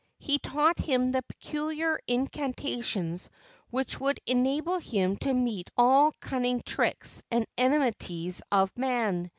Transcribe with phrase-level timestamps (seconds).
[0.17, 3.29] He taught him the peculiar incantations
[3.69, 9.29] which would enable him to meet all cunning tricks and enmities of man.